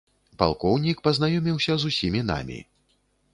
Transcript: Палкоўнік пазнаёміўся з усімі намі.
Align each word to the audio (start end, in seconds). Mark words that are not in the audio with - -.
Палкоўнік 0.41 1.03
пазнаёміўся 1.07 1.77
з 1.85 1.93
усімі 1.93 2.25
намі. 2.31 2.59